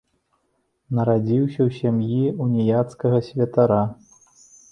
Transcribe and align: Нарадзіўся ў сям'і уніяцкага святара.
Нарадзіўся 0.99 1.59
ў 1.67 1.69
сям'і 1.79 2.33
уніяцкага 2.45 3.19
святара. 3.29 3.81